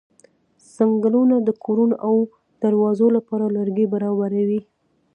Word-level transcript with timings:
څنګلونه 0.75 1.35
د 1.47 1.49
کورونو 1.63 1.95
او 2.07 2.15
دروازو 2.63 3.07
لپاره 3.17 3.45
لرګي 3.57 3.85
برابروي. 3.93 4.61